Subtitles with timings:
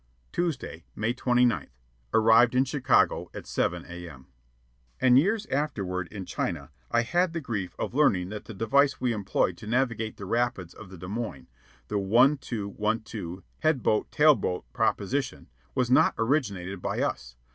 [0.31, 1.69] "Tuesday, May 29th.
[2.11, 4.25] Arrived in Chicago at 7 A.M...."
[4.99, 9.13] And years afterward, in China, I had the grief of learning that the device we
[9.13, 11.49] employed to navigate the rapids of the Des Moines
[11.87, 17.35] the one two one two, head boat tail boat proposition was not originated by us.